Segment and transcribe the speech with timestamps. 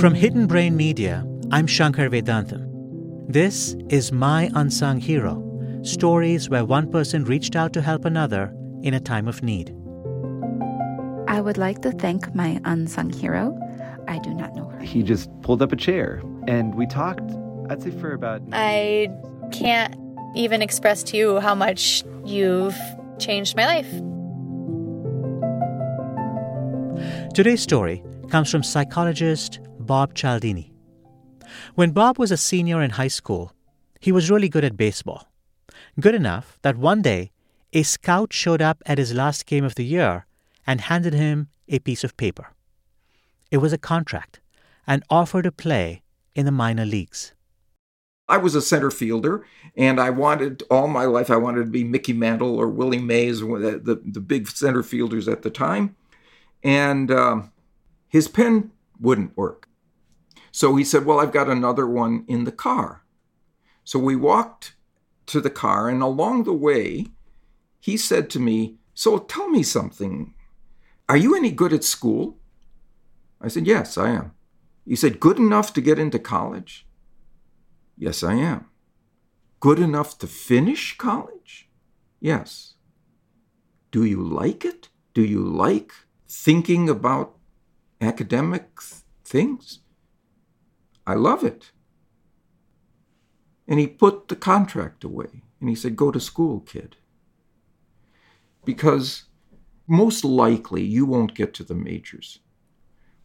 [0.00, 2.68] From Hidden Brain Media, I'm Shankar Vedantam.
[3.28, 5.42] This is My Unsung Hero
[5.82, 9.74] stories where one person reached out to help another in a time of need.
[11.28, 13.58] I would like to thank my unsung hero.
[14.08, 14.80] I do not know her.
[14.80, 17.30] He just pulled up a chair and we talked,
[17.70, 18.42] I'd say, for about.
[18.52, 19.08] I
[19.50, 19.94] can't
[20.36, 22.78] even express to you how much you've
[23.18, 23.92] changed my life.
[27.34, 30.70] Today's story comes from psychologist Bob Cialdini.
[31.74, 33.54] When Bob was a senior in high school,
[34.00, 35.32] he was really good at baseball.
[35.98, 37.30] Good enough that one day
[37.72, 40.26] a scout showed up at his last game of the year
[40.66, 42.48] and handed him a piece of paper.
[43.50, 44.40] It was a contract,
[44.86, 46.02] an offer to play
[46.34, 47.32] in the minor leagues.
[48.28, 51.30] I was a center fielder, and I wanted all my life.
[51.30, 55.28] I wanted to be Mickey Mantle or Willie Mays, the the, the big center fielders
[55.28, 55.96] at the time.
[56.62, 57.52] And um,
[58.08, 59.68] his pen wouldn't work,
[60.50, 63.04] so he said, "Well, I've got another one in the car."
[63.84, 64.74] So we walked
[65.26, 67.06] to the car, and along the way,
[67.80, 70.34] he said to me, "So tell me something.
[71.08, 72.38] Are you any good at school?"
[73.40, 74.32] I said, "Yes, I am."
[74.84, 76.86] He said, "Good enough to get into college?"
[77.96, 78.66] Yes, I am.
[79.60, 81.68] Good enough to finish college?
[82.18, 82.74] Yes.
[83.92, 84.88] Do you like it?
[85.14, 85.92] Do you like
[86.32, 87.36] thinking about
[88.00, 88.80] academic
[89.22, 89.80] things?
[91.06, 91.72] I love it.
[93.68, 96.96] And he put the contract away and he said, Go to school, kid.
[98.64, 99.24] Because
[99.86, 102.38] most likely you won't get to the majors.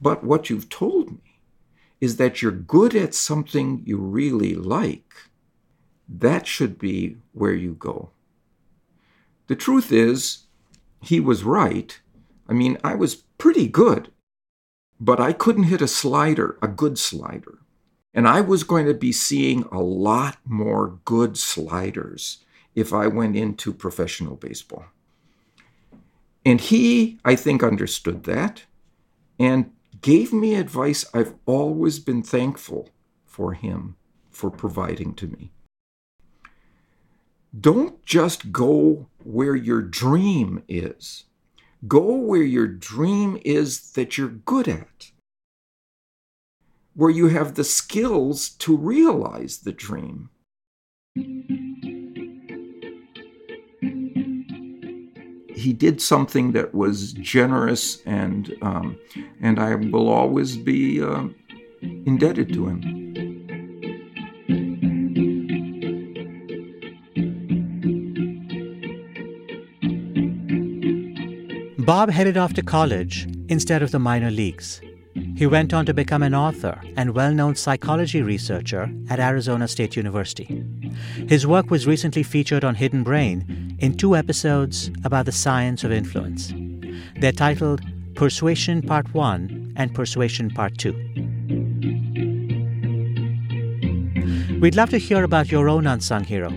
[0.00, 1.40] But what you've told me
[2.00, 5.14] is that you're good at something you really like,
[6.08, 8.10] that should be where you go.
[9.46, 10.46] The truth is,
[11.02, 12.00] he was right.
[12.48, 14.10] I mean, I was pretty good,
[14.98, 17.58] but I couldn't hit a slider, a good slider.
[18.14, 22.38] And I was going to be seeing a lot more good sliders
[22.74, 24.86] if I went into professional baseball.
[26.44, 28.64] And he, I think, understood that.
[29.38, 32.88] And gave me advice I've always been thankful
[33.24, 33.96] for him
[34.30, 35.52] for providing to me.
[37.58, 41.24] Don't just go where your dream is.
[41.86, 45.10] Go where your dream is that you're good at,
[46.94, 50.30] where you have the skills to realize the dream.
[55.58, 58.98] he did something that was generous, and um,
[59.40, 61.28] and I will always be uh,
[61.82, 63.07] indebted to him.
[71.88, 74.82] Bob headed off to college instead of the minor leagues.
[75.36, 79.96] He went on to become an author and well known psychology researcher at Arizona State
[79.96, 80.62] University.
[81.26, 85.90] His work was recently featured on Hidden Brain in two episodes about the science of
[85.90, 86.52] influence.
[87.20, 87.80] They're titled
[88.14, 90.92] Persuasion Part 1 and Persuasion Part 2.
[94.60, 96.50] We'd love to hear about your own unsung hero.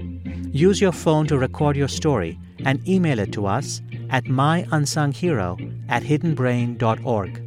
[0.52, 5.58] Use your phone to record your story and email it to us at myunsunghero
[5.90, 7.42] at hiddenbrain.org.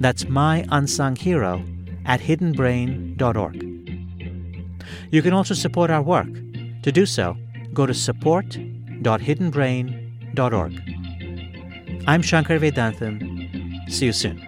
[0.00, 1.62] That's myunsunghero
[2.06, 3.62] at hiddenbrain.org.
[5.10, 6.28] You can also support our work.
[6.82, 7.36] To do so,
[7.74, 10.80] go to support.hiddenbrain.org.
[12.06, 13.90] I'm Shankar Vedantam.
[13.90, 14.45] See you soon.